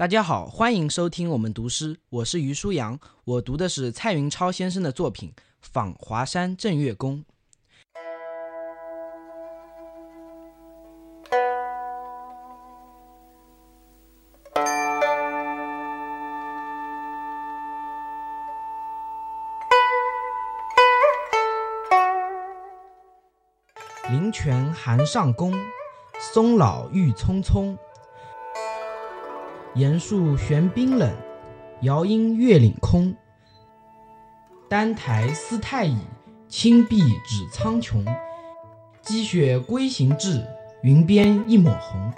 [0.00, 5.30] 大家好，欢迎收听我们读诗，我是于舒阳，我读的是蔡云超先生的作品
[5.60, 7.22] 《访华山正月宫》。
[24.10, 25.52] 灵泉寒上宫，
[26.18, 27.76] 松老郁葱葱。
[29.76, 31.08] 岩树悬冰冷，
[31.82, 33.14] 遥音月岭空。
[34.68, 35.96] 丹台思太乙，
[36.48, 38.04] 青壁指苍穹。
[39.00, 40.44] 积雪归行至，
[40.82, 42.12] 云边一抹红。